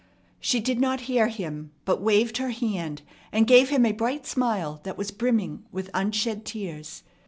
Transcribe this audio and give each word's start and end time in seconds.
She 0.39 0.59
did 0.59 0.79
not 0.79 1.01
hear 1.01 1.27
him, 1.27 1.73
but 1.85 2.01
waved 2.01 2.37
her 2.37 2.49
hand, 2.49 3.03
and 3.31 3.45
gave 3.45 3.69
him 3.69 3.85
a 3.85 3.91
bright 3.91 4.25
smile 4.25 4.79
that 4.81 4.97
was 4.97 5.11
brimming 5.11 5.63
with 5.71 5.91
unshed 5.93 6.43
tears. 6.43 7.03